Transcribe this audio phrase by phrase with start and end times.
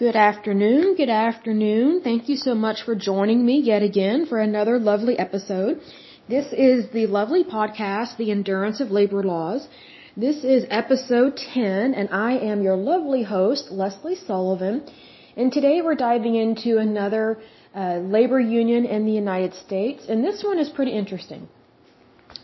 [0.00, 2.00] Good afternoon, good afternoon.
[2.02, 5.78] Thank you so much for joining me yet again for another lovely episode.
[6.26, 9.68] This is the lovely podcast, The Endurance of Labor Laws.
[10.16, 14.90] This is episode 10 and I am your lovely host, Leslie Sullivan.
[15.36, 17.38] And today we're diving into another
[17.74, 21.46] uh, labor union in the United States and this one is pretty interesting.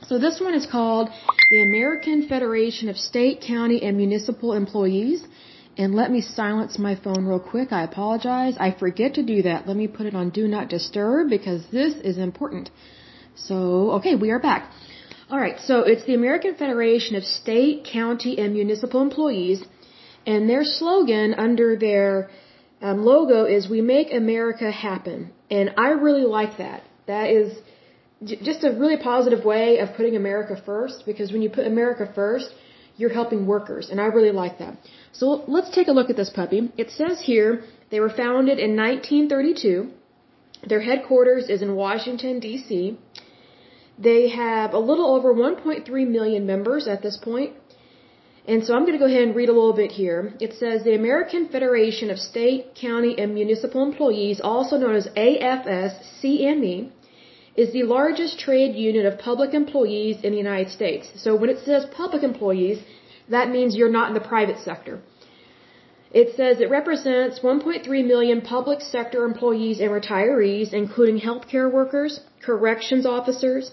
[0.08, 1.08] So this one is called
[1.48, 5.24] the American Federation of State, County, and Municipal Employees.
[5.78, 7.70] And let me silence my phone real quick.
[7.70, 8.54] I apologize.
[8.58, 9.66] I forget to do that.
[9.68, 12.70] Let me put it on Do Not Disturb because this is important.
[13.34, 14.70] So, okay, we are back.
[15.30, 19.62] Alright, so it's the American Federation of State, County, and Municipal Employees.
[20.24, 22.30] And their slogan under their
[22.80, 25.32] um, logo is We Make America Happen.
[25.50, 26.84] And I really like that.
[27.06, 27.58] That is
[28.24, 32.50] just a really positive way of putting America first because when you put America first,
[32.96, 34.76] you're helping workers, and I really like that.
[35.12, 36.72] So let's take a look at this puppy.
[36.76, 39.90] It says here they were founded in 1932.
[40.66, 42.98] Their headquarters is in Washington, D.C.
[43.98, 47.52] They have a little over 1.3 million members at this point.
[48.48, 50.32] And so I'm going to go ahead and read a little bit here.
[50.40, 56.90] It says the American Federation of State, County, and Municipal Employees, also known as AFS-CME,
[57.56, 61.10] is the largest trade union of public employees in the United States.
[61.24, 62.78] So when it says public employees,
[63.28, 65.00] that means you're not in the private sector.
[66.12, 73.04] It says it represents 1.3 million public sector employees and retirees, including healthcare workers, corrections
[73.04, 73.72] officers,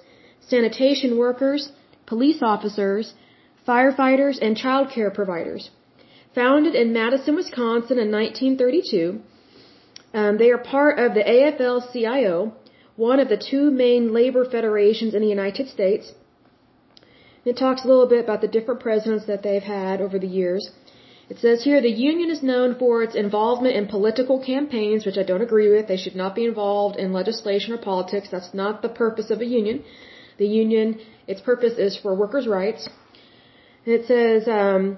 [0.54, 1.72] sanitation workers,
[2.06, 3.14] police officers,
[3.68, 5.70] firefighters, and child care providers.
[6.36, 9.22] Founded in Madison, Wisconsin in 1932,
[10.14, 12.54] um, they are part of the AFL-CIO,
[12.96, 16.14] one of the two main labor federations in the United States.
[17.46, 20.70] It talks a little bit about the different presidents that they've had over the years.
[21.30, 25.24] It says here the union is known for its involvement in political campaigns, which I
[25.24, 25.88] don't agree with.
[25.88, 28.30] They should not be involved in legislation or politics.
[28.32, 29.84] That's not the purpose of a union.
[30.38, 32.90] The union, its purpose is for workers' rights.
[33.86, 34.98] It says um,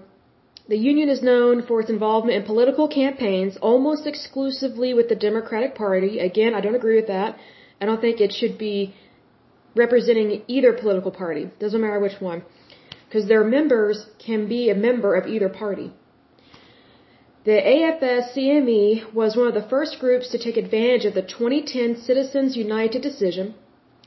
[0.67, 5.75] the union is known for its involvement in political campaigns, almost exclusively with the Democratic
[5.75, 6.19] Party.
[6.19, 7.38] Again, I don't agree with that.
[7.81, 8.94] I don't think it should be
[9.75, 11.50] representing either political party.
[11.59, 12.44] Doesn't matter which one.
[13.08, 15.91] Because their members can be a member of either party.
[17.46, 22.58] The AFS-CME was one of the first groups to take advantage of the 2010 Citizens
[22.58, 23.53] United decision,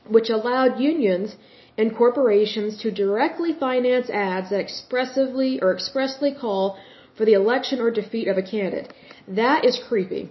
[0.09, 1.37] which allowed unions
[1.77, 6.77] and corporations to directly finance ads that expressively or expressly call
[7.15, 8.93] for the election or defeat of a candidate.
[9.27, 10.29] That is creepy.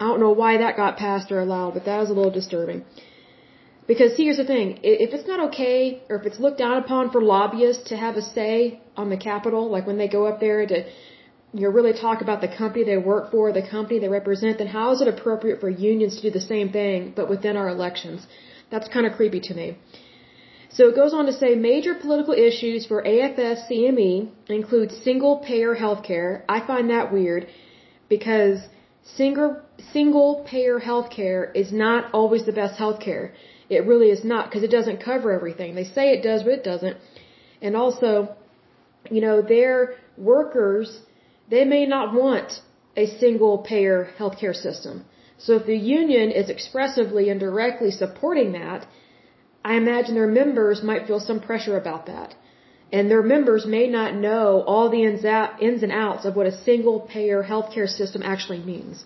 [0.00, 2.84] I don't know why that got passed or allowed, but that was a little disturbing.
[3.86, 7.20] Because here's the thing, if it's not okay, or if it's looked down upon for
[7.20, 10.76] lobbyists to have a say on the Capitol, like when they go up there to,
[11.52, 14.68] you know, really talk about the company they work for, the company they represent, then
[14.68, 18.26] how is it appropriate for unions to do the same thing, but within our elections?
[18.70, 19.76] That's kind of creepy to me.
[20.76, 26.42] So it goes on to say major political issues for AFS-CME include single payer healthcare.
[26.48, 27.48] I find that weird
[28.08, 28.60] because
[29.04, 29.60] single
[29.92, 33.32] single payer healthcare is not always the best healthcare.
[33.68, 35.74] It really is not because it doesn't cover everything.
[35.74, 36.96] They say it does, but it doesn't.
[37.62, 38.34] And also,
[39.10, 41.00] you know, their workers,
[41.48, 42.60] they may not want
[42.96, 45.04] a single payer healthcare system.
[45.38, 48.86] So if the union is expressively and directly supporting that,
[49.64, 52.34] I imagine their members might feel some pressure about that.
[52.92, 57.00] And their members may not know all the ins and outs of what a single
[57.00, 59.04] payer healthcare system actually means.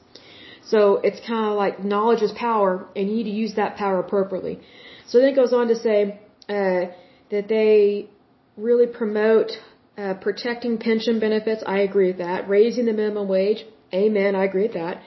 [0.66, 3.98] So it's kind of like knowledge is power, and you need to use that power
[4.00, 4.60] appropriately.
[5.06, 6.18] So then it goes on to say
[6.48, 6.82] uh,
[7.30, 8.08] that they
[8.56, 9.50] really promote
[9.98, 11.62] uh, protecting pension benefits.
[11.66, 12.48] I agree with that.
[12.48, 13.64] Raising the minimum wage.
[13.92, 14.34] Amen.
[14.34, 15.02] I agree with that.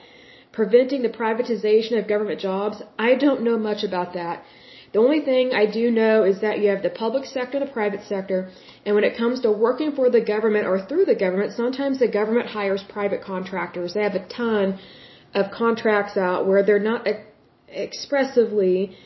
[0.52, 2.76] Preventing the privatization of government jobs.
[2.98, 4.44] I don't know much about that.
[4.92, 8.02] The only thing I do know is that you have the public sector the private
[8.04, 8.50] sector,
[8.86, 12.08] and when it comes to working for the government or through the government, sometimes the
[12.08, 13.94] government hires private contractors.
[13.94, 14.78] They have a ton
[15.34, 17.06] of contracts out where they're not
[17.68, 18.96] expressively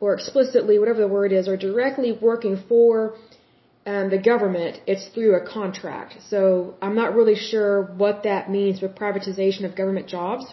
[0.00, 3.14] or explicitly, whatever the word is, or directly working for
[3.86, 4.80] um, the government.
[4.86, 6.16] It's through a contract.
[6.28, 10.44] So I'm not really sure what that means with privatization of government jobs.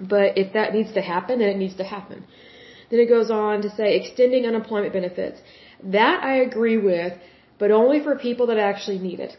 [0.00, 2.24] But if that needs to happen, then it needs to happen.
[2.92, 5.40] Then it goes on to say extending unemployment benefits.
[5.98, 7.14] That I agree with,
[7.58, 9.32] but only for people that actually need it.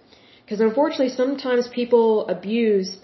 [0.44, 2.98] Because unfortunately, sometimes people abuse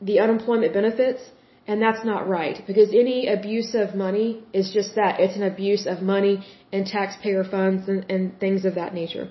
[0.00, 1.22] the unemployment benefits
[1.68, 4.28] and that's not right because any abuse of money
[4.60, 5.20] is just that.
[5.20, 6.34] It's an abuse of money
[6.72, 9.28] and taxpayer funds and, and things of that nature.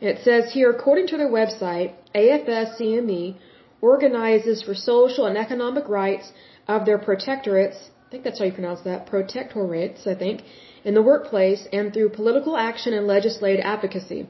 [0.00, 3.36] It says here, according to their website, AFS-CME
[3.80, 6.32] organizes for social and economic rights
[6.66, 7.78] of their protectorates,
[8.12, 10.42] think that's how you pronounce that, protectorates, I think,
[10.84, 14.20] in the workplace and through political action and legislative advocacy.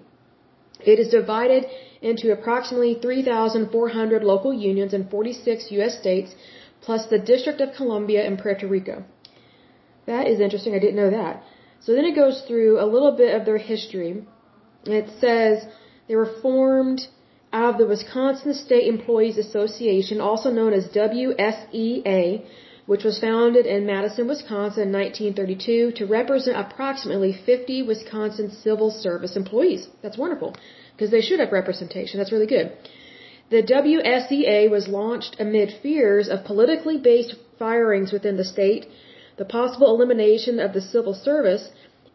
[0.92, 1.66] It is divided
[2.10, 5.98] into approximately 3,400 local unions in 46 U.S.
[5.98, 6.30] states,
[6.80, 8.96] plus the District of Columbia and Puerto Rico.
[10.06, 10.74] That is interesting.
[10.74, 11.42] I didn't know that.
[11.80, 14.12] So then it goes through a little bit of their history.
[14.84, 15.66] It says
[16.08, 17.00] they were formed
[17.52, 22.44] out of the Wisconsin State Employees Association, also known as WSEA,
[22.86, 29.36] which was founded in Madison, Wisconsin in 1932 to represent approximately 50 Wisconsin civil service
[29.36, 29.88] employees.
[30.02, 30.56] That's wonderful
[30.94, 32.18] because they should have representation.
[32.18, 32.72] That's really good.
[33.50, 38.86] The WSEA was launched amid fears of politically based firings within the state,
[39.36, 41.68] the possible elimination of the civil service,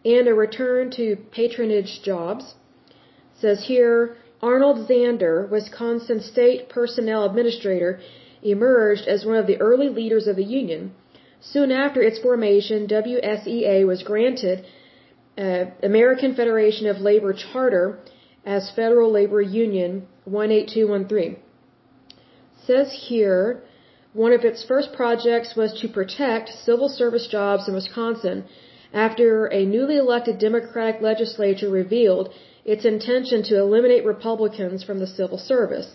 [0.04, 2.56] and a return to patronage jobs.
[2.90, 8.00] It says here, Arnold Zander, Wisconsin State Personnel Administrator,
[8.52, 10.92] emerged as one of the early leaders of the union.
[11.40, 14.66] Soon after its formation, WSEA was granted
[15.38, 18.00] uh, American Federation of Labor Charter
[18.46, 21.38] as Federal Labor Union 18213.
[22.66, 23.64] Says here,
[24.14, 28.46] one of its first projects was to protect civil service jobs in Wisconsin
[28.94, 32.34] after a newly elected Democratic legislature revealed
[32.66, 35.90] its intention to eliminate Republicans from the civil service.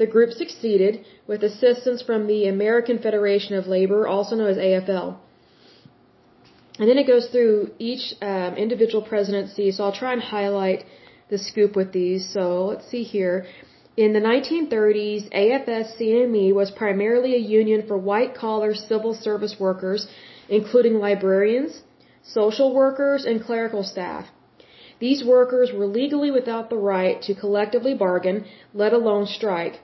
[0.00, 0.92] The group succeeded
[1.30, 5.08] with assistance from the American Federation of Labor, also known as AFL.
[6.78, 10.86] And then it goes through each um, individual presidency, so I'll try and highlight
[11.28, 12.22] the scoop with these.
[12.36, 13.34] So let's see here.
[14.04, 20.08] In the 1930s, AFS-CME was primarily a union for white-collar civil service workers,
[20.48, 21.82] including librarians,
[22.22, 24.24] social workers, and clerical staff.
[24.98, 29.80] These workers were legally without the right to collectively bargain, let alone strike.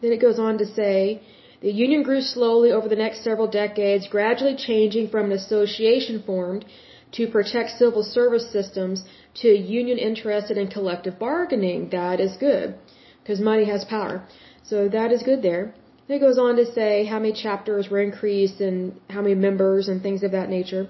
[0.00, 1.22] Then it goes on to say,
[1.60, 6.64] the union grew slowly over the next several decades, gradually changing from an association formed
[7.12, 9.04] to protect civil service systems
[9.40, 11.88] to a union interested in collective bargaining.
[11.90, 12.74] That is good,
[13.22, 14.22] because money has power.
[14.62, 15.74] So that is good there.
[16.06, 19.88] Then it goes on to say how many chapters were increased and how many members
[19.88, 20.88] and things of that nature.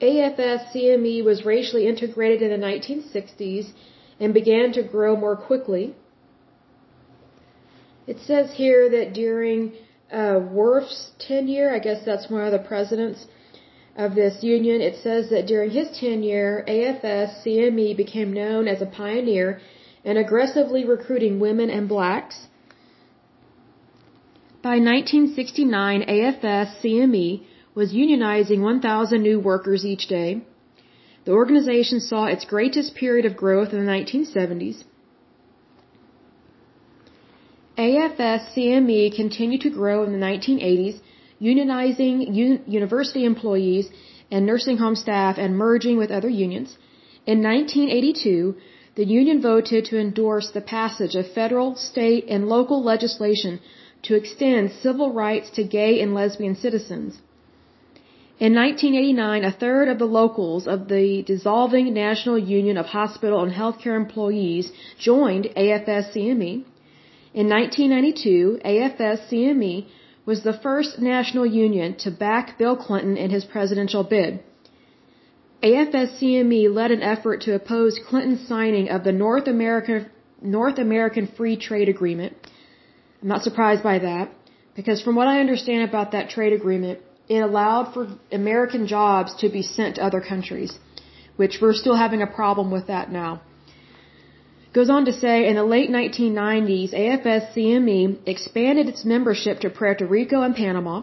[0.00, 3.72] AFS CME was racially integrated in the 1960s
[4.20, 5.94] and began to grow more quickly.
[8.06, 9.72] It says here that during
[10.12, 13.26] uh, Wurf's tenure, I guess that's one of the presidents
[13.96, 18.86] of this union, it says that during his tenure, AFS CME became known as a
[18.86, 19.60] pioneer
[20.04, 22.46] in aggressively recruiting women and blacks.
[24.62, 27.42] By 1969, AFS CME
[27.74, 30.42] was unionizing 1,000 new workers each day.
[31.26, 34.84] The organization saw its greatest period of growth in the 1970s.
[37.76, 41.00] AFS-CME continued to grow in the 1980s,
[41.48, 43.90] unionizing un university employees
[44.30, 46.78] and nursing home staff and merging with other unions.
[47.26, 48.54] In 1982,
[48.94, 53.60] the union voted to endorse the passage of federal, state, and local legislation
[54.02, 57.20] to extend civil rights to gay and lesbian citizens.
[58.38, 63.50] In 1989, a third of the locals of the dissolving National Union of Hospital and
[63.50, 66.64] Healthcare Employees joined AFS-CME.
[67.32, 69.86] In 1992, AFS-CME
[70.26, 74.40] was the first national union to back Bill Clinton in his presidential bid.
[75.62, 80.10] AFS-CME led an effort to oppose Clinton's signing of the North American
[80.42, 82.36] North American Free Trade Agreement.
[83.22, 84.30] I'm not surprised by that
[84.74, 89.48] because from what I understand about that trade agreement, it allowed for American jobs to
[89.48, 90.78] be sent to other countries,
[91.36, 93.40] which we're still having a problem with that now.
[94.72, 100.42] Goes on to say, in the late 1990s, AFS-CME expanded its membership to Puerto Rico
[100.42, 101.02] and Panama.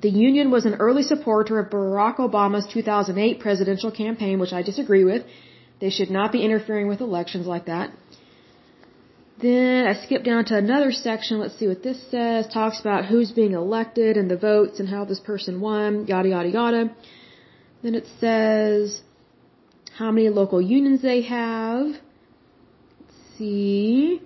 [0.00, 5.04] The union was an early supporter of Barack Obama's 2008 presidential campaign, which I disagree
[5.04, 5.24] with.
[5.78, 7.90] They should not be interfering with elections like that.
[9.40, 11.38] Then I skip down to another section.
[11.38, 12.46] Let's see what this says.
[12.46, 16.48] Talks about who's being elected and the votes and how this person won, yada, yada,
[16.48, 16.90] yada.
[17.82, 19.02] Then it says
[19.98, 21.86] how many local unions they have.
[21.86, 24.22] Let's see.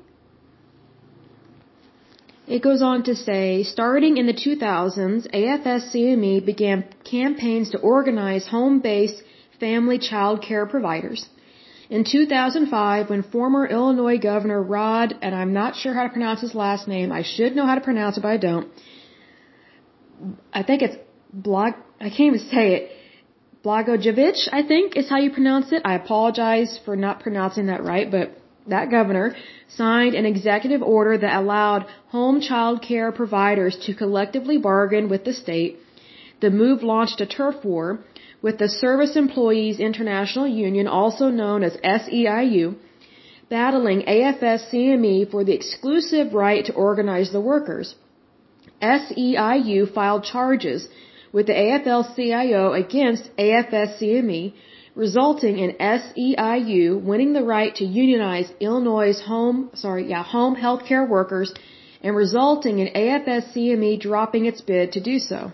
[2.47, 9.23] It goes on to say, starting in the 2000s, AFS-CME began campaigns to organize home-based
[9.61, 11.29] family child care providers.
[11.91, 16.55] In 2005, when former Illinois Governor Rod, and I'm not sure how to pronounce his
[16.55, 18.69] last name, I should know how to pronounce it, but I don't.
[20.53, 20.97] I think it's
[21.33, 22.91] Blog, I can't even say it.
[23.65, 25.83] Blagojevich, I think is how you pronounce it.
[25.85, 28.37] I apologize for not pronouncing that right, but
[28.69, 29.35] that governor,
[29.69, 35.33] signed an executive order that allowed home child care providers to collectively bargain with the
[35.33, 35.79] state.
[36.41, 37.99] The move launched a turf war
[38.43, 42.77] with the Service Employees International Union, also known as SEIU,
[43.49, 47.95] battling AFS-CME for the exclusive right to organize the workers.
[48.81, 50.89] SEIU filed charges
[51.33, 54.55] with the AFL-CIO against AFS-CME,
[54.95, 61.53] resulting in SEIU winning the right to unionize Illinois' home, sorry, yeah, home healthcare workers
[62.03, 65.53] and resulting in AFS-CME dropping its bid to do so.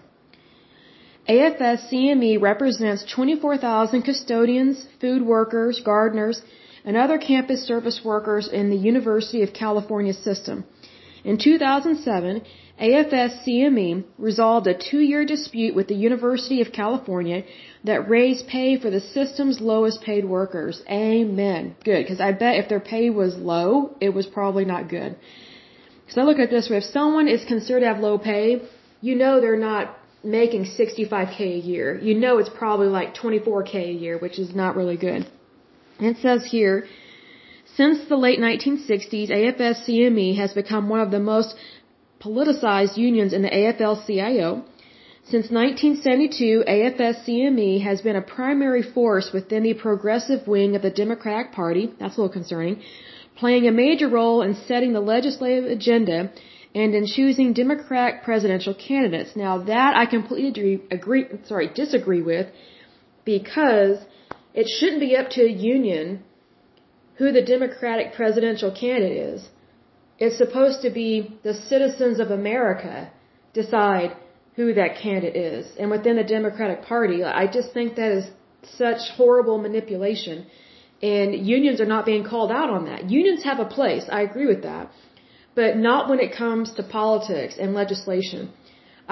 [1.28, 6.40] AFS-CME represents 24,000 custodians, food workers, gardeners,
[6.85, 10.64] and other campus service workers in the University of California system.
[11.25, 12.42] In 2007,
[12.80, 17.42] AFS-CME resolved a two-year dispute with the University of California
[17.83, 20.83] that raised pay for the system's lowest paid workers.
[20.88, 21.75] Amen.
[21.85, 25.16] Good, because I bet if their pay was low, it was probably not good.
[26.09, 28.62] So I look at this way, if someone is considered to have low pay,
[29.00, 31.99] you know they're not making 65k a year.
[31.99, 35.26] You know it's probably like 24k a year, which is not really good.
[36.00, 36.87] It says here,
[37.76, 41.54] since the late 1960s, AFS-CME has become one of the most
[42.21, 44.64] politicized unions in the AFL-CIO.
[45.33, 51.52] Since 1972, AFS-CME has been a primary force within the progressive wing of the Democratic
[51.52, 52.80] Party, that's a little concerning,
[53.37, 56.30] playing a major role in setting the legislative agenda
[56.80, 59.30] and in choosing Democratic presidential candidates.
[59.45, 62.47] Now that I completely agree, sorry, disagree with
[63.25, 63.97] because
[64.61, 66.06] it shouldn't be up to a union
[67.18, 69.49] who the Democratic presidential candidate is.
[70.18, 71.11] It's supposed to be
[71.49, 73.11] the citizens of America
[73.54, 74.11] decide
[74.56, 75.64] who that candidate is.
[75.78, 78.26] And within the Democratic Party, I just think that is
[78.83, 80.47] such horrible manipulation.
[81.02, 83.11] And unions are not being called out on that.
[83.11, 84.04] Unions have a place.
[84.18, 84.90] I agree with that.
[85.56, 88.52] But not when it comes to politics and legislation.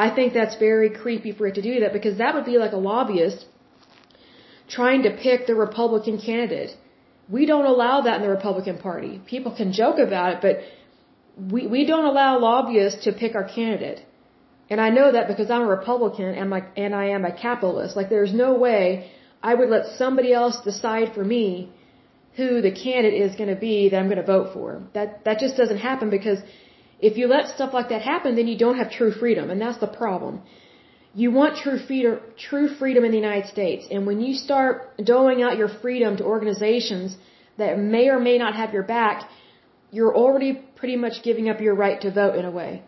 [0.05, 2.73] I think that's very creepy for it to do that because that would be like
[2.73, 3.47] a lobbyist
[4.69, 6.73] trying to pick the Republican candidate.
[7.37, 9.13] We don't allow that in the Republican Party.
[9.35, 10.57] People can joke about it, but
[11.53, 14.01] we, we don't allow lobbyists to pick our candidate.
[14.71, 17.97] And I know that because I'm a Republican and, my, and I am a capitalist.
[17.97, 19.11] Like there's no way
[19.43, 21.71] I would let somebody else decide for me
[22.37, 24.83] who the candidate is going to be that I'm going to vote for.
[24.95, 26.41] That, that just doesn't happen because
[27.01, 29.51] if you let stuff like that happen, then you don't have true freedom.
[29.51, 30.43] And that's the problem
[31.15, 33.87] you want true freedom, true freedom in the United States.
[33.91, 37.17] And when you start doling out your freedom to organizations
[37.57, 39.29] that may or may not have your back,
[39.93, 42.83] you're already pretty much giving up your right to vote in a way.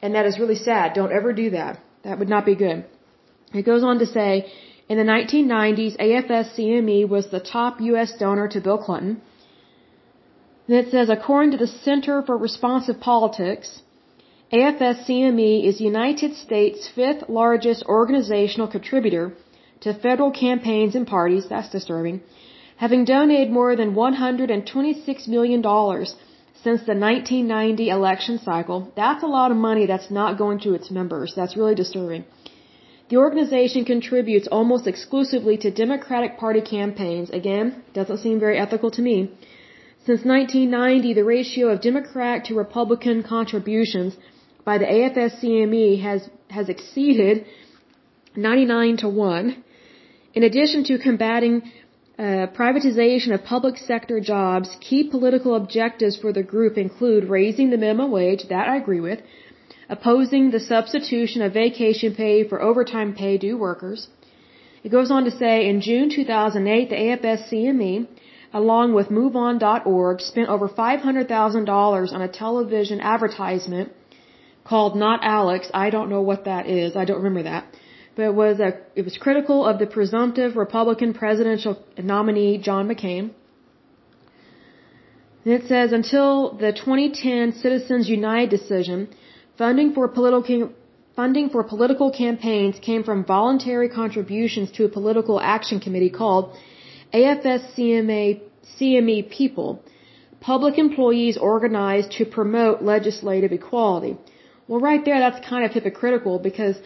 [0.00, 0.94] And that is really sad.
[0.94, 1.78] Don't ever do that.
[2.04, 2.86] That would not be good.
[3.52, 4.50] It goes on to say,
[4.88, 8.12] in the 1990s, AFS-CME was the top U.S.
[8.18, 9.20] donor to Bill Clinton.
[10.66, 13.82] Then it says, according to the Center for Responsive Politics,
[14.52, 19.32] AFS-CME is United States' fifth largest organizational contributor
[19.80, 22.22] to federal campaigns and parties, that's disturbing,
[22.76, 25.62] having donated more than $126 million
[26.64, 28.90] since the 1990 election cycle.
[28.96, 31.34] That's a lot of money that's not going to its members.
[31.36, 32.24] That's really disturbing.
[33.10, 37.30] The organization contributes almost exclusively to Democratic Party campaigns.
[37.30, 39.30] Again, doesn't seem very ethical to me.
[40.04, 44.16] Since 1990, the ratio of Democratic to Republican contributions
[44.64, 47.46] by the AFS-CME has, has exceeded
[48.36, 49.64] 99 to 1.
[50.34, 51.62] In addition to combating
[52.18, 57.78] uh, privatization of public sector jobs, key political objectives for the group include raising the
[57.78, 59.20] minimum wage, that I agree with,
[59.88, 64.08] opposing the substitution of vacation pay for overtime pay due workers.
[64.84, 68.06] It goes on to say, in June 2008, the AFS-CME,
[68.52, 73.92] along with MoveOn.org, spent over $500,000 on a television advertisement
[74.64, 75.70] called Not Alex.
[75.74, 76.94] I don't know what that is.
[76.94, 77.64] I don't remember that.
[78.14, 83.30] But it was a, it was critical of the presumptive Republican presidential nominee John McCain.
[85.44, 89.08] And it says until the 2010 Citizens United decision,
[89.58, 90.72] funding for political
[91.16, 96.56] funding for political campaigns came from voluntary contributions to a political action committee called
[97.12, 98.40] AFSCMA
[98.76, 99.82] CME People,
[100.40, 104.16] public employees organized to promote legislative equality.
[104.68, 106.76] Well, right there, that's kind of hypocritical because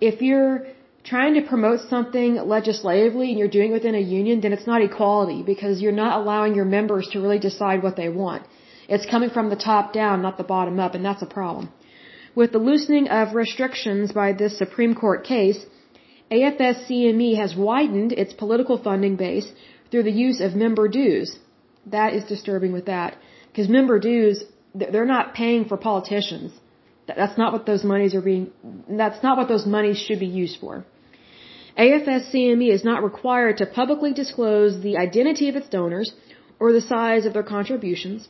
[0.00, 0.66] if you're
[1.04, 4.80] trying to promote something legislatively and you're doing it within a union, then it's not
[4.80, 8.42] equality because you're not allowing your members to really decide what they want.
[8.88, 11.70] It's coming from the top down, not the bottom up, and that's a problem.
[12.34, 15.66] With the loosening of restrictions by this Supreme Court case,
[16.30, 19.50] AFS-CME has widened its political funding base
[19.90, 21.38] through the use of member dues.
[21.86, 23.16] That is disturbing with that.
[23.48, 24.44] Because member dues,
[24.74, 26.52] they're not paying for politicians.
[27.08, 28.52] That's not what those monies are being,
[28.88, 30.84] that's not what those monies should be used for.
[31.76, 36.12] AFS-CME is not required to publicly disclose the identity of its donors
[36.60, 38.28] or the size of their contributions.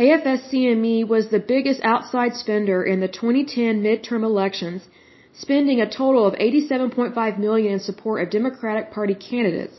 [0.00, 4.88] AFS-CME was the biggest outside spender in the 2010 midterm elections,
[5.34, 9.76] spending a total of 87.5 million in support of Democratic Party candidates.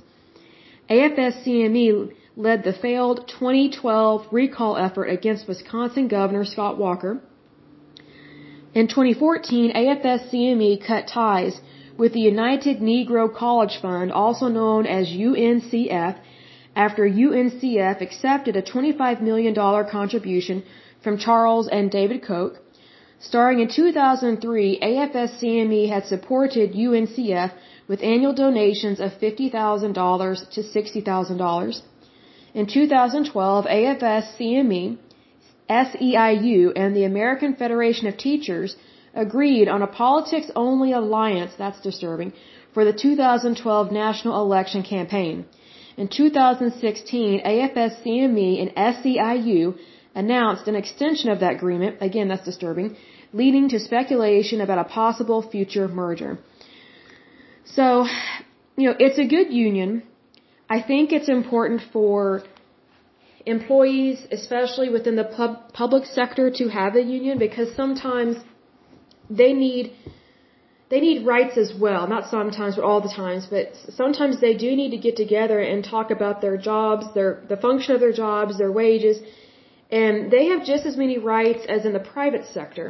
[0.91, 7.19] AFS-CME led the failed 2012 recall effort against Wisconsin Governor Scott Walker.
[8.75, 11.59] In 2014, AFS-CME cut ties
[11.97, 16.15] with the United Negro College Fund, also known as UNCF,
[16.75, 20.63] after UNCF accepted a $25 million contribution
[21.03, 22.55] from Charles and David Koch.
[23.19, 27.51] Starting in 2003, AFS-CME had supported UNCF
[27.87, 31.81] with annual donations of $50,000 to $60,000.
[32.53, 34.97] In 2012, AFS-CME,
[35.69, 38.75] SEIU, and the American Federation of Teachers
[39.13, 42.33] agreed on a politics-only alliance, that's disturbing,
[42.73, 45.45] for the 2012 national election campaign.
[45.98, 49.77] In 2016, AFS-CME and SEIU
[50.15, 52.95] announced an extension of that agreement, again that's disturbing,
[53.33, 56.38] leading to speculation about a possible future merger.
[57.65, 58.05] So,
[58.77, 60.03] you know, it's a good union.
[60.69, 62.43] I think it's important for
[63.45, 68.38] employees, especially within the pub- public sector, to have a union because sometimes
[69.29, 69.93] they need
[70.91, 72.03] they need rights as well.
[72.15, 73.43] Not sometimes, but all the times.
[73.55, 73.67] But
[74.01, 77.95] sometimes they do need to get together and talk about their jobs, their the function
[77.95, 79.17] of their jobs, their wages,
[80.01, 82.88] and they have just as many rights as in the private sector.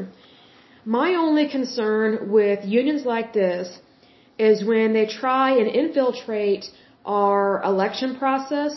[0.84, 3.80] My only concern with unions like this
[4.50, 6.66] is when they try and infiltrate
[7.06, 8.74] our election process,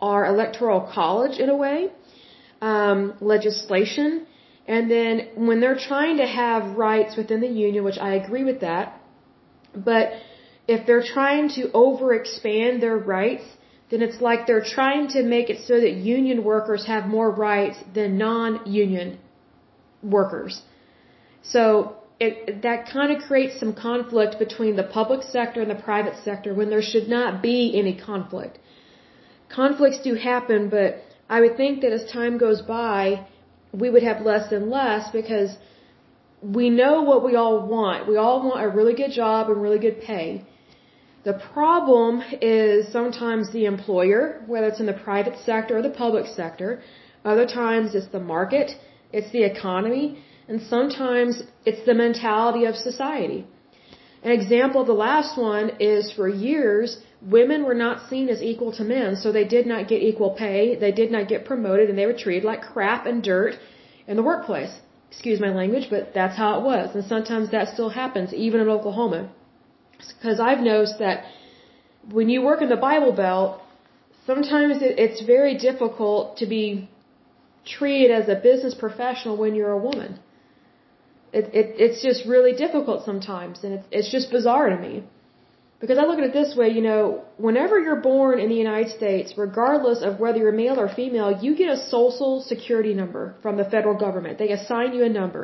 [0.00, 1.78] our electoral college in a way,
[2.60, 4.26] um, legislation,
[4.66, 8.60] and then when they're trying to have rights within the union, which I agree with
[8.60, 9.00] that,
[9.74, 10.12] but
[10.66, 13.44] if they're trying to overexpand their rights,
[13.90, 17.76] then it's like they're trying to make it so that union workers have more rights
[17.92, 19.18] than non-union
[20.02, 20.62] workers.
[21.42, 26.16] So it, that kind of creates some conflict between the public sector and the private
[26.24, 28.58] sector when there should not be any conflict.
[29.50, 33.26] Conflicts do happen, but I would think that as time goes by,
[33.82, 35.50] we would have less and less because
[36.58, 38.08] we know what we all want.
[38.08, 40.44] We all want a really good job and really good pay.
[41.24, 46.26] The problem is sometimes the employer, whether it's in the private sector or the public
[46.26, 46.82] sector.
[47.24, 48.72] Other times it's the market,
[49.10, 53.46] it's the economy, and sometimes it's the mentality of society.
[54.22, 58.72] An example of the last one is for years, women were not seen as equal
[58.72, 61.98] to men, so they did not get equal pay, they did not get promoted, and
[61.98, 63.54] they were treated like crap and dirt
[64.06, 64.80] in the workplace.
[65.10, 66.94] Excuse my language, but that's how it was.
[66.94, 69.30] And sometimes that still happens, even in Oklahoma.
[69.98, 71.24] Because I've noticed that
[72.10, 73.60] when you work in the Bible Belt,
[74.26, 76.90] sometimes it's very difficult to be
[77.64, 80.18] treated as a business professional when you're a woman.
[81.32, 85.04] It, it, it's just really difficult sometimes, and it's, it's just bizarre to me.
[85.84, 88.90] Because I look at it this way, you know, whenever you're born in the United
[88.98, 93.58] States, regardless of whether you're male or female, you get a social security number from
[93.58, 94.38] the federal government.
[94.38, 95.42] They assign you a number.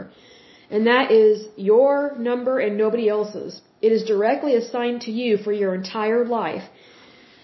[0.70, 3.60] And that is your number and nobody else's.
[3.82, 6.66] It is directly assigned to you for your entire life.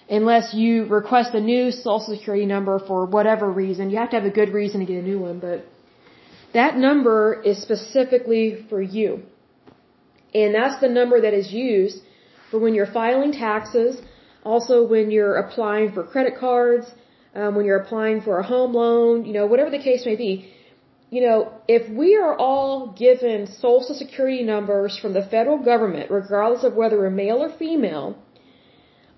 [0.08, 3.90] Unless you request a new social security number for whatever reason.
[3.90, 5.66] You have to have a good reason to get a new one, but
[6.54, 9.20] that number is specifically for you.
[10.32, 12.00] And that's the number that is used
[12.50, 14.00] for when you're filing taxes,
[14.44, 16.86] also when you're applying for credit cards,
[17.34, 20.32] um, when you're applying for a home loan, you know, whatever the case may be.
[21.10, 26.64] You know, if we are all given social security numbers from the federal government, regardless
[26.64, 28.18] of whether we're male or female,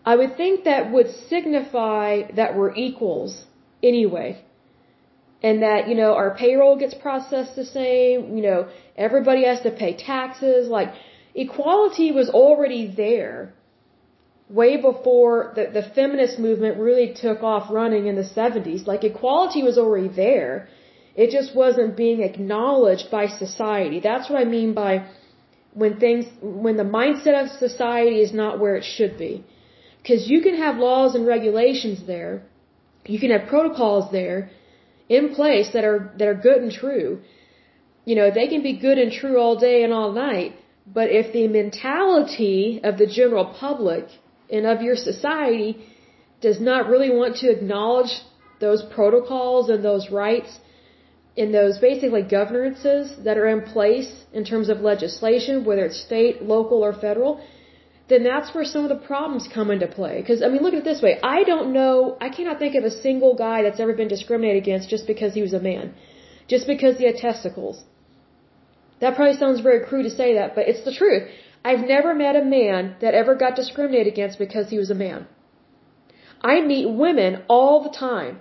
[0.04, 3.44] I would think that would signify that we're equals
[3.82, 4.44] anyway.
[5.42, 9.70] And that, you know, our payroll gets processed the same, you know, everybody has to
[9.70, 10.92] pay taxes, like,
[11.34, 13.54] equality was already there
[14.48, 18.86] way before the, the feminist movement really took off running in the 70s.
[18.86, 20.68] Like equality was already there.
[21.14, 24.00] It just wasn't being acknowledged by society.
[24.00, 25.06] That's what I mean by
[25.74, 29.44] when things, when the mindset of society is not where it should be.
[30.06, 32.42] Cause you can have laws and regulations there.
[33.04, 34.50] You can have protocols there
[35.08, 37.20] in place that are, that are good and true.
[38.04, 40.54] You know, they can be good and true all day and all night,
[40.94, 44.06] but if the mentality of the general public
[44.50, 45.76] and of your society
[46.40, 48.12] does not really want to acknowledge
[48.60, 50.58] those protocols and those rights
[51.36, 56.42] and those basically governances that are in place in terms of legislation, whether it's state,
[56.42, 57.40] local, or federal,
[58.08, 60.20] then that's where some of the problems come into play.
[60.20, 61.20] Because, I mean, look at it this way.
[61.22, 64.88] I don't know, I cannot think of a single guy that's ever been discriminated against
[64.88, 65.94] just because he was a man.
[66.48, 67.84] Just because he had testicles.
[69.00, 71.28] That probably sounds very crude to say that, but it's the truth.
[71.64, 75.26] I've never met a man that ever got discriminated against because he was a man.
[76.40, 78.40] I meet women all the time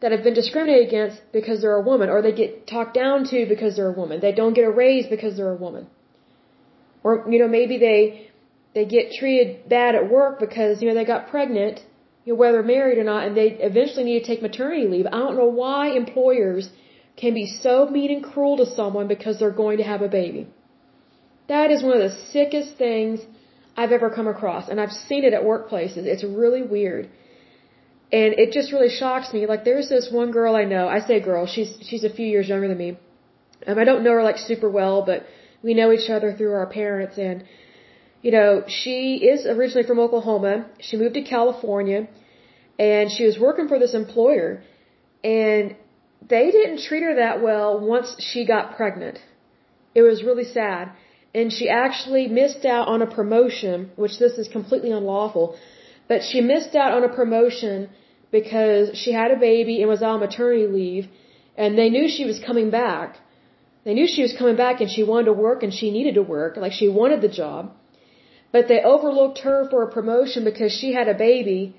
[0.00, 3.46] that have been discriminated against because they're a woman, or they get talked down to
[3.46, 4.20] because they're a woman.
[4.20, 5.86] They don't get a raise because they're a woman.
[7.04, 8.30] Or, you know, maybe they,
[8.74, 11.80] they get treated bad at work because, you know, they got pregnant,
[12.24, 15.06] you know, whether married or not, and they eventually need to take maternity leave.
[15.06, 16.70] I don't know why employers
[17.16, 20.46] can be so mean and cruel to someone because they're going to have a baby.
[21.48, 23.20] That is one of the sickest things
[23.76, 26.04] I've ever come across, and I've seen it at workplaces.
[26.14, 27.08] It's really weird.
[28.20, 29.46] And it just really shocks me.
[29.46, 32.48] Like there's this one girl I know, I say girl, she's she's a few years
[32.48, 32.98] younger than me.
[33.66, 35.24] Um, I don't know her like super well, but
[35.62, 37.44] we know each other through our parents and
[38.20, 40.66] you know, she is originally from Oklahoma.
[40.80, 42.08] She moved to California
[42.78, 44.62] and she was working for this employer
[45.24, 45.76] and
[46.28, 49.18] they didn't treat her that well once she got pregnant.
[49.94, 50.92] It was really sad.
[51.34, 55.56] And she actually missed out on a promotion, which this is completely unlawful,
[56.08, 57.88] but she missed out on a promotion
[58.30, 61.08] because she had a baby and was on maternity leave
[61.56, 63.18] and they knew she was coming back.
[63.84, 66.22] They knew she was coming back and she wanted to work and she needed to
[66.22, 67.72] work, like she wanted the job.
[68.52, 71.76] But they overlooked her for a promotion because she had a baby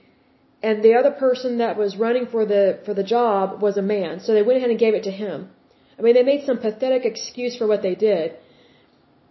[0.63, 4.19] and the other person that was running for the for the job was a man.
[4.25, 5.49] So they went ahead and gave it to him.
[5.99, 8.35] I mean, they made some pathetic excuse for what they did.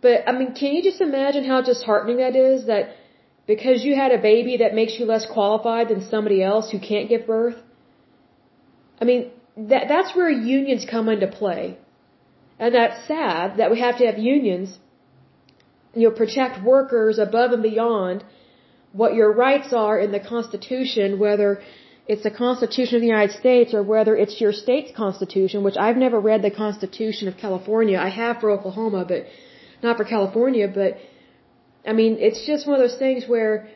[0.03, 2.97] But I mean, can you just imagine how disheartening that is that
[3.47, 7.09] because you had a baby that makes you less qualified than somebody else who can't
[7.09, 7.59] give birth?
[9.01, 11.79] I mean, that that's where unions come into play.
[12.59, 14.79] And that's sad that we have to have unions
[15.95, 18.25] you know protect workers above and beyond
[18.93, 21.63] what your rights are in the Constitution, whether
[22.07, 25.97] it's the Constitution of the United States or whether it's your state's Constitution, which I've
[25.97, 27.99] never read the Constitution of California.
[27.99, 29.27] I have for Oklahoma, but
[29.83, 30.69] not for California.
[30.69, 30.99] But
[31.87, 33.69] I mean, it's just one of those things where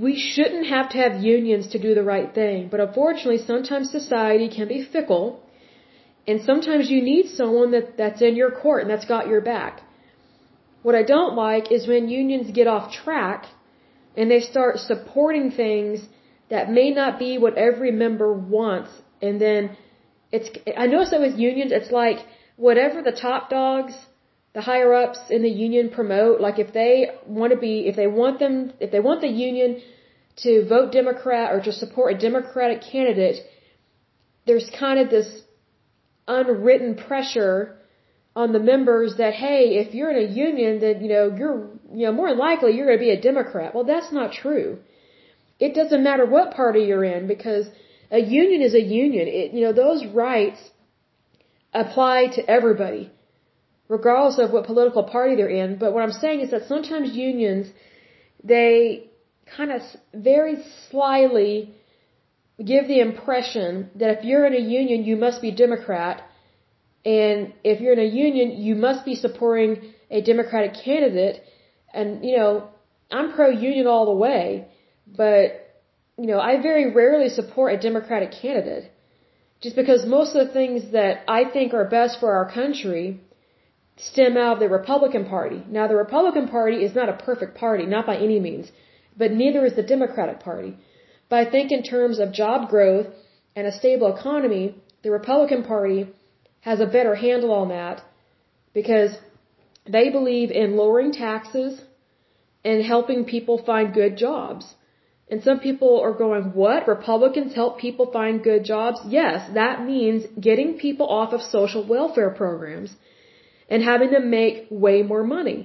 [0.00, 2.68] we shouldn't have to have unions to do the right thing.
[2.68, 5.40] But unfortunately, sometimes society can be fickle.
[6.28, 9.82] And sometimes you need someone that, that's in your court and that's got your back.
[10.82, 13.46] What I don't like is when unions get off track
[14.16, 16.00] and they start supporting things
[16.48, 18.90] that may not be what every member wants.
[19.20, 19.76] And then
[20.32, 22.18] it's I notice that with unions it's like
[22.56, 23.94] whatever the top dogs
[24.54, 28.06] the higher ups in the union promote like if they want to be if they
[28.06, 29.80] want them if they want the union
[30.36, 33.38] to vote democrat or to support a democratic candidate
[34.46, 35.28] there's kind of this
[36.26, 37.76] unwritten pressure
[38.34, 42.06] on the members that hey, if you're in a union, then you know you're you
[42.06, 43.74] know more likely you're going to be a Democrat.
[43.74, 44.78] Well, that's not true.
[45.58, 47.68] It doesn't matter what party you're in because
[48.10, 49.28] a union is a union.
[49.28, 50.60] It, you know those rights
[51.72, 53.10] apply to everybody,
[53.88, 55.76] regardless of what political party they're in.
[55.76, 57.66] But what I'm saying is that sometimes unions
[58.44, 59.10] they
[59.56, 59.80] kind of
[60.14, 60.56] very
[60.90, 61.74] slyly
[62.64, 66.22] give the impression that if you're in a union, you must be Democrat
[67.06, 71.40] and if you're in a union, you must be supporting a Democratic candidate.
[71.98, 72.50] And, you know,
[73.10, 74.42] I'm pro union all the way,
[75.22, 75.44] but,
[76.22, 78.86] you know, I very rarely support a Democratic candidate.
[79.64, 83.20] Just because most of the things that I think are best for our country
[84.08, 85.60] stem out of the Republican Party.
[85.78, 88.70] Now, the Republican Party is not a perfect party, not by any means,
[89.16, 90.76] but neither is the Democratic Party.
[91.30, 93.06] But I think in terms of job growth
[93.56, 94.66] and a stable economy,
[95.02, 96.00] the Republican Party
[96.60, 98.02] has a better handle on that
[98.74, 99.12] because
[99.96, 101.80] they believe in lowering taxes
[102.66, 104.64] and helping people find good jobs.
[105.30, 106.88] And some people are going, what?
[106.96, 108.98] Republicans help people find good jobs?
[109.18, 112.90] Yes, that means getting people off of social welfare programs
[113.68, 115.60] and having them make way more money.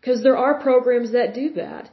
[0.00, 1.84] Because there are programs that do that.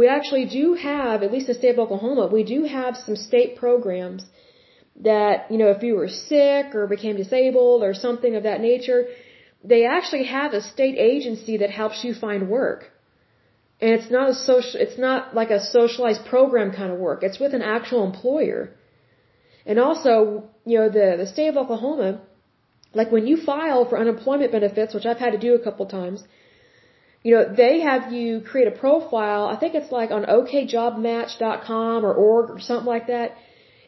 [0.00, 3.16] We actually do have, at least in the state of Oklahoma, we do have some
[3.16, 4.22] state programs
[5.10, 9.00] that, you know, if you were sick or became disabled or something of that nature,
[9.72, 12.80] they actually have a state agency that helps you find work.
[13.80, 17.22] And it's not a social, it's not like a socialized program kind of work.
[17.22, 18.70] It's with an actual employer.
[19.64, 22.20] And also, you know, the, the state of Oklahoma,
[22.92, 26.24] like when you file for unemployment benefits, which I've had to do a couple times,
[27.22, 29.46] you know, they have you create a profile.
[29.46, 33.36] I think it's like on okjobmatch.com or org or something like that.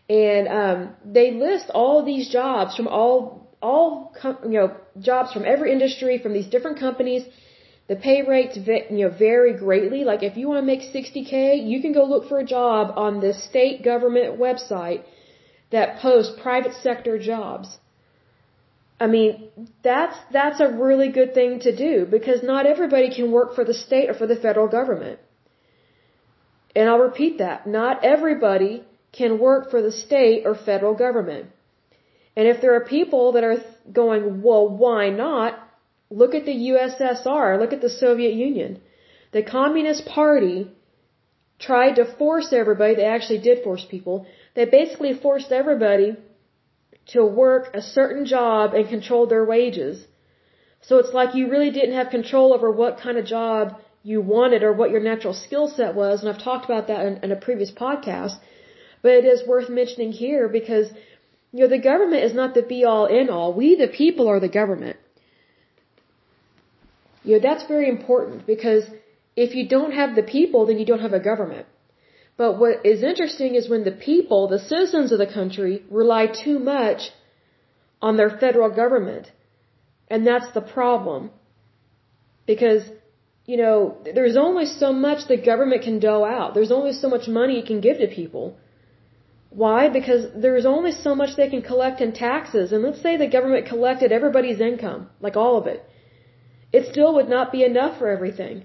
[0.08, 5.72] And, um, they list all these jobs from all, all, you know, jobs from every
[5.72, 7.24] industry, from these different companies.
[7.92, 10.02] The pay rates, you know, vary greatly.
[10.10, 11.32] Like if you want to make 60K,
[11.70, 15.02] you can go look for a job on the state government website
[15.72, 17.76] that posts private sector jobs.
[18.98, 19.32] I mean,
[19.82, 23.74] that's, that's a really good thing to do because not everybody can work for the
[23.74, 25.18] state or for the federal government.
[26.74, 27.66] And I'll repeat that.
[27.66, 28.84] Not everybody
[29.20, 31.50] can work for the state or federal government.
[32.36, 33.58] And if there are people that are
[33.92, 35.58] going, well, why not?
[36.20, 37.58] Look at the USSR.
[37.62, 38.80] Look at the Soviet Union.
[39.32, 40.70] The Communist Party
[41.58, 46.16] tried to force everybody, they actually did force people, they basically forced everybody
[47.14, 50.06] to work a certain job and control their wages.
[50.82, 54.62] So it's like you really didn't have control over what kind of job you wanted
[54.62, 56.20] or what your natural skill set was.
[56.20, 58.36] And I've talked about that in, in a previous podcast.
[59.00, 60.88] But it is worth mentioning here because,
[61.52, 63.52] you know, the government is not the be all end all.
[63.52, 64.96] We, the people, are the government.
[67.24, 68.84] You know, that's very important because
[69.36, 71.66] if you don't have the people, then you don't have a government.
[72.36, 76.58] But what is interesting is when the people, the citizens of the country, rely too
[76.58, 77.10] much
[78.00, 79.30] on their federal government.
[80.08, 81.30] And that's the problem.
[82.46, 82.82] Because,
[83.46, 86.54] you know, there's only so much the government can dole out.
[86.54, 88.56] There's only so much money it can give to people.
[89.50, 89.88] Why?
[89.88, 92.72] Because there's only so much they can collect in taxes.
[92.72, 95.84] And let's say the government collected everybody's income, like all of it.
[96.72, 98.64] It still would not be enough for everything.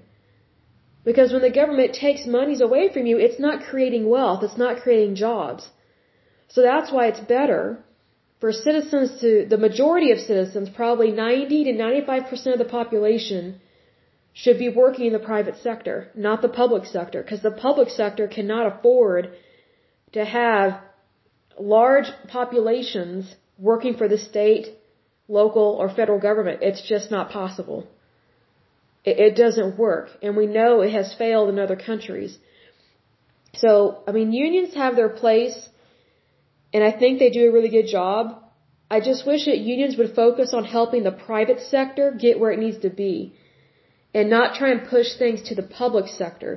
[1.04, 4.82] Because when the government takes monies away from you, it's not creating wealth, it's not
[4.84, 5.70] creating jobs.
[6.50, 7.62] So that's why it's better
[8.39, 13.60] for citizens to, the majority of citizens, probably 90 to 95% of the population,
[14.34, 18.28] should be working in the private sector, not the public sector, because the public sector
[18.28, 19.32] cannot afford
[20.12, 20.80] to have
[21.60, 24.67] large populations working for the state,
[25.28, 26.60] local, or federal government.
[26.62, 27.88] It's just not possible.
[29.10, 30.08] It, it doesn't work.
[30.24, 32.38] And we know it has failed in other countries.
[33.63, 33.72] So,
[34.08, 35.58] I mean, unions have their place,
[36.74, 38.24] and I think they do a really good job.
[38.96, 42.60] I just wish that unions would focus on helping the private sector get where it
[42.65, 43.15] needs to be
[44.17, 46.52] and not try and push things to the public sector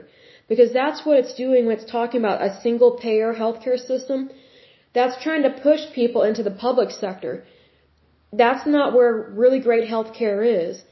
[0.50, 4.30] because that's what it's doing when it's talking about a single payer healthcare system.
[4.98, 7.34] That's trying to push people into the public sector.
[8.42, 10.82] That's not where really great healthcare is.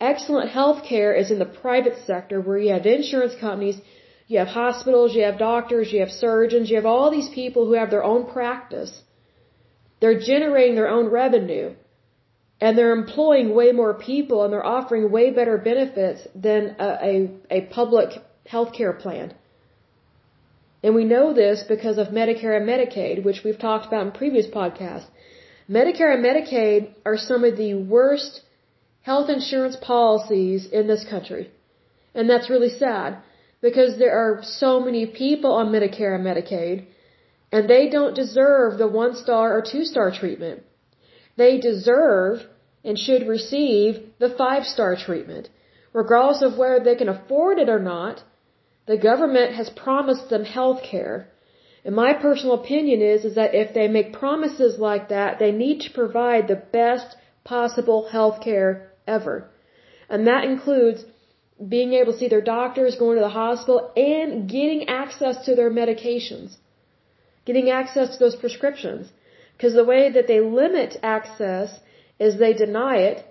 [0.00, 3.80] Excellent healthcare is in the private sector where you have insurance companies,
[4.28, 7.72] you have hospitals, you have doctors, you have surgeons, you have all these people who
[7.72, 9.02] have their own practice.
[10.00, 11.74] They're generating their own revenue.
[12.60, 17.30] And they're employing way more people and they're offering way better benefits than a, a,
[17.50, 18.10] a public
[18.50, 19.34] healthcare plan.
[20.82, 24.46] And we know this because of Medicare and Medicaid, which we've talked about in previous
[24.46, 25.06] podcasts.
[25.68, 28.42] Medicare and Medicaid are some of the worst
[29.06, 31.44] health insurance policies in this country.
[32.16, 33.18] And that's really sad
[33.66, 36.86] because there are so many people on Medicare and Medicaid
[37.52, 40.64] and they don't deserve the one star or two star treatment.
[41.36, 42.40] They deserve
[42.84, 45.50] and should receive the five star treatment.
[45.92, 48.24] Regardless of whether they can afford it or not,
[48.86, 51.28] the government has promised them health care.
[51.84, 55.78] And my personal opinion is, is that if they make promises like that, they need
[55.82, 59.50] to provide the best possible health care ever.
[60.08, 61.04] And that includes
[61.74, 65.70] being able to see their doctors, going to the hospital, and getting access to their
[65.70, 66.56] medications.
[67.44, 69.08] Getting access to those prescriptions.
[69.56, 71.80] Because the way that they limit access
[72.18, 73.24] is they deny it.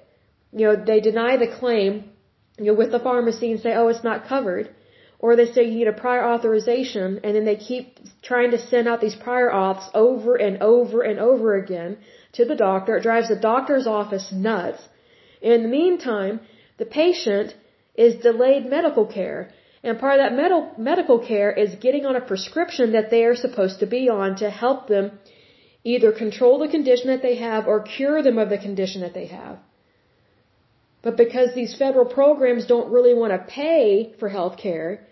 [0.51, 2.09] You know, they deny the claim,
[2.57, 4.73] you know, with the pharmacy and say, oh, it's not covered.
[5.19, 8.87] Or they say you need a prior authorization, and then they keep trying to send
[8.87, 11.97] out these prior auths over and over and over again
[12.33, 12.97] to the doctor.
[12.97, 14.81] It drives the doctor's office nuts
[15.53, 16.39] in the meantime,
[16.77, 17.55] the patient
[17.93, 19.51] is delayed medical care.
[19.83, 23.35] And part of that med- medical care is getting on a prescription that they are
[23.35, 25.11] supposed to be on to help them
[25.83, 29.27] either control the condition that they have or cure them of the condition that they
[29.27, 29.59] have.
[31.03, 35.05] But because these federal programs don't really want to pay for health care,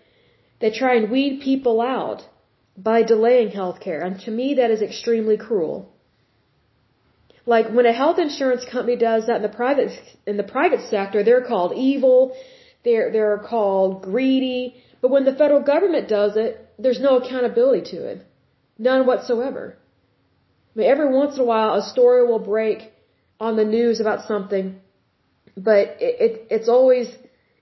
[0.60, 2.28] they try and weed people out
[2.76, 4.00] by delaying health care.
[4.00, 5.93] And to me, that is extremely cruel.
[7.46, 9.92] Like when a health insurance company does that in the private
[10.26, 12.34] in the private sector, they're called evil,
[12.84, 14.82] they're they're called greedy.
[15.02, 18.26] But when the federal government does it, there's no accountability to it,
[18.78, 19.76] none whatsoever.
[20.74, 22.92] I mean, every once in a while, a story will break
[23.38, 24.80] on the news about something,
[25.56, 27.08] but it, it it's always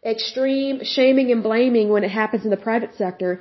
[0.05, 3.41] extreme shaming and blaming when it happens in the private sector,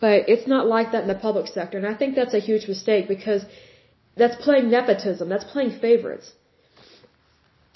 [0.00, 1.78] but it's not like that in the public sector.
[1.78, 3.44] And I think that's a huge mistake because
[4.16, 5.28] that's playing nepotism.
[5.28, 6.32] That's playing favorites.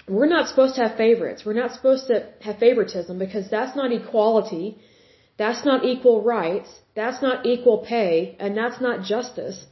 [0.08, 1.44] We're not supposed to have favorites.
[1.44, 4.78] We're not supposed to have favoritism because that's not equality.
[5.36, 6.70] That's not equal rights.
[6.94, 8.36] That's not equal pay.
[8.40, 9.66] And that's not justice.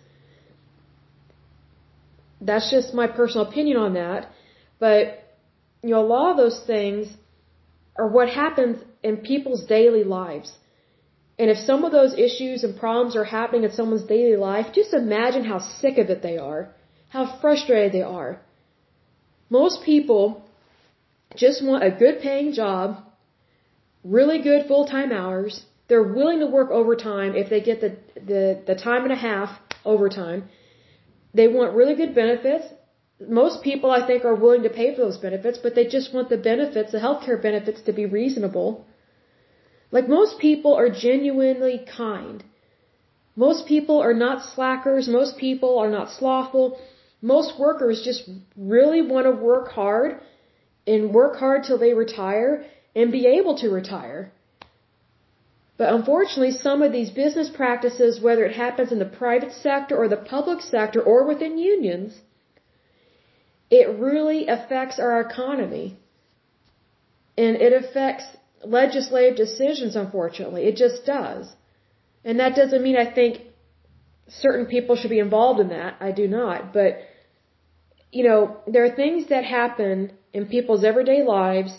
[2.41, 4.31] That's just my personal opinion on that.
[4.79, 5.01] But,
[5.83, 7.09] you know, a lot of those things
[7.97, 10.53] are what happens in people's daily lives.
[11.39, 14.93] And if some of those issues and problems are happening in someone's daily life, just
[14.93, 16.75] imagine how sick of it they are,
[17.11, 18.41] how frustrated they are.
[19.49, 20.45] Most people
[21.37, 23.05] just want a good paying job,
[24.03, 25.65] really good full time hours.
[25.89, 27.97] They're willing to work overtime if they get the,
[28.33, 29.51] the, the time and a half
[29.85, 30.49] overtime.
[31.33, 32.67] They want really good benefits.
[33.21, 36.29] Most people, I think, are willing to pay for those benefits, but they just want
[36.29, 38.87] the benefits, the healthcare benefits, to be reasonable.
[39.91, 42.45] Like most people are genuinely kind.
[43.37, 45.09] Most people are not slackers.
[45.09, 46.79] Most people are not slothful.
[47.23, 50.21] Most workers just really want to work hard
[50.87, 54.33] and work hard till they retire and be able to retire.
[55.79, 60.09] But unfortunately, some of these business practices, whether it happens in the private sector or
[60.09, 62.21] the public sector or within unions,
[63.71, 65.97] it really affects our economy.
[67.37, 68.27] And it affects
[68.65, 70.65] legislative decisions, unfortunately.
[70.65, 71.53] It just does.
[72.25, 73.43] And that doesn't mean I think
[74.29, 75.97] certain people should be involved in that.
[76.01, 76.73] I do not.
[76.73, 76.99] But,
[78.13, 81.73] you know, there are things that happen in people's everyday lives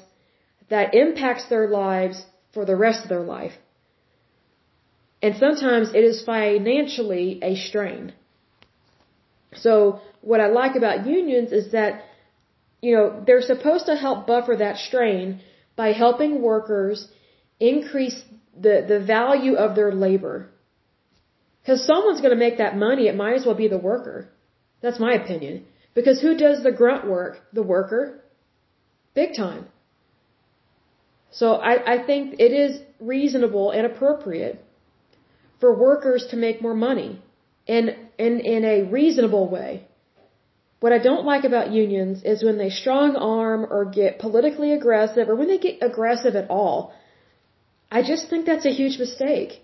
[0.70, 3.54] that impacts their lives for the rest of their life.
[5.22, 8.14] And sometimes it is financially a strain.
[9.56, 12.04] So what I like about unions is that,
[12.82, 15.42] you know, they're supposed to help buffer that strain
[15.80, 17.08] by helping workers
[17.72, 18.18] increase
[18.66, 20.38] the, the value of their labor.
[21.62, 24.18] Because someone's going to make that money, it might as well be the worker.
[24.82, 25.54] That's my opinion.
[25.94, 27.34] Because who does the grunt work?
[27.54, 28.02] The worker.
[29.14, 29.68] Big time.
[31.32, 34.56] So I, I think it is reasonable and appropriate
[35.62, 37.22] for workers to make more money
[37.68, 37.84] in,
[38.18, 39.88] in, in a reasonable way.
[40.80, 45.28] What I don't like about unions is when they strong arm or get politically aggressive
[45.28, 46.94] or when they get aggressive at all.
[47.92, 49.62] I just think that's a huge mistake.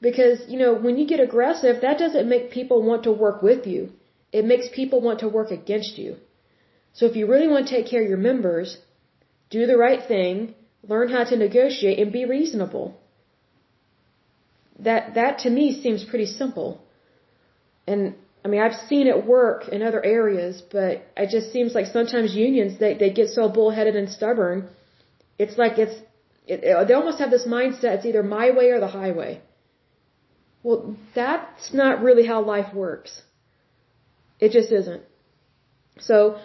[0.00, 3.66] Because, you know, when you get aggressive, that doesn't make people want to work with
[3.66, 3.90] you.
[4.32, 6.16] It makes people want to work against you.
[6.92, 8.78] So if you really want to take care of your members,
[9.50, 10.54] do the right thing,
[10.86, 12.86] learn how to negotiate, and be reasonable.
[14.78, 16.80] That, that to me seems pretty simple.
[17.86, 18.14] And
[18.46, 22.32] I mean, I've seen it work in other areas, but it just seems like sometimes
[22.32, 24.68] unions, they, they get so bullheaded and stubborn.
[25.36, 25.96] It's like it's,
[26.46, 29.40] it, they almost have this mindset, it's either my way or the highway.
[30.62, 33.20] Well, that's not really how life works.
[34.38, 35.02] It just isn't.
[35.98, 36.38] So,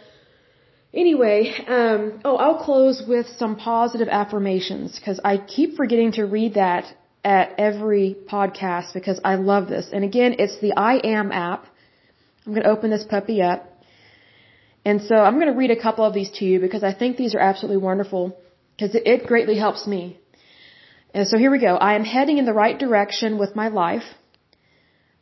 [0.91, 6.55] anyway, um, oh, I'll close with some positive affirmations because I keep forgetting to read
[6.55, 6.85] that
[7.23, 9.91] at every podcast because I love this.
[9.93, 11.67] And again, it's the I Am app.
[12.45, 13.67] I'm going to open this puppy up.
[14.83, 17.17] And so I'm going to read a couple of these to you because I think
[17.17, 18.37] these are absolutely wonderful
[18.71, 20.17] because it greatly helps me.
[21.13, 21.75] And so here we go.
[21.75, 24.07] I am heading in the right direction with my life.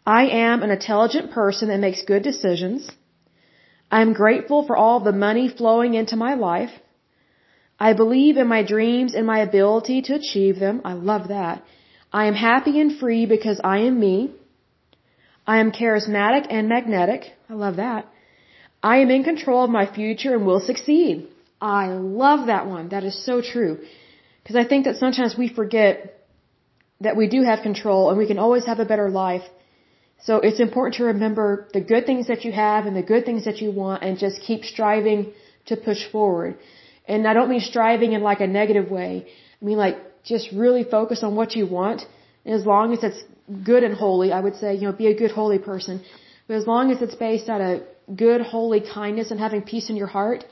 [0.05, 2.89] I am an intelligent person that makes good decisions.
[3.91, 6.71] I am grateful for all the money flowing into my life.
[7.79, 10.81] I believe in my dreams and my ability to achieve them.
[10.85, 11.63] I love that.
[12.11, 14.31] I am happy and free because I am me.
[15.51, 17.21] I am charismatic and magnetic.
[17.51, 18.01] I love that.
[18.91, 21.15] I am in control of my future and will succeed.
[21.59, 21.85] I
[22.23, 22.89] love that one.
[22.89, 23.73] That is so true.
[24.39, 25.93] Because I think that sometimes we forget
[27.05, 29.45] that we do have control and we can always have a better life.
[30.27, 33.45] So it's important to remember the good things that you have and the good things
[33.45, 35.33] that you want and just keep striving
[35.69, 36.59] to push forward.
[37.07, 39.11] And I don't mean striving in like a negative way.
[39.59, 39.97] I mean like
[40.33, 42.05] just really focus on what you want.
[42.45, 43.23] And as long as it's
[43.71, 46.03] good and holy, I would say, you know, be a good holy person.
[46.47, 47.81] But as long as it's based on a
[48.15, 50.45] good holy kindness and having peace in your heart,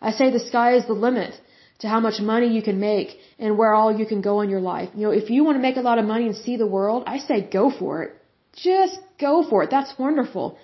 [0.00, 1.34] I say the sky is the limit
[1.80, 4.60] to how much money you can make and where all you can go in your
[4.60, 4.90] life.
[4.94, 7.04] You know, if you want to make a lot of money and see the world,
[7.06, 8.10] I say go for it.
[8.54, 9.70] Just go for it.
[9.70, 10.58] That's wonderful.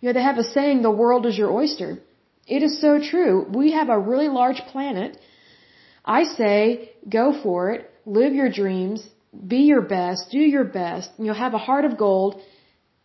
[0.00, 1.98] You know, they have a saying, the world is your oyster.
[2.46, 3.46] It is so true.
[3.60, 5.18] We have a really large planet.
[6.04, 9.08] I say go for it, live your dreams,
[9.54, 12.40] be your best, do your best, and you know, have a heart of gold,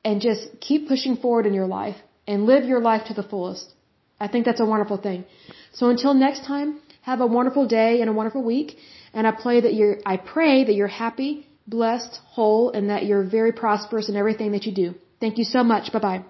[0.03, 3.73] and just keep pushing forward in your life and live your life to the fullest.
[4.19, 5.25] I think that's a wonderful thing.
[5.73, 8.77] So until next time, have a wonderful day and a wonderful week.
[9.13, 13.23] And I pray that you're, I pray that you're happy, blessed, whole, and that you're
[13.23, 14.95] very prosperous in everything that you do.
[15.19, 15.91] Thank you so much.
[15.91, 16.23] Bye bye.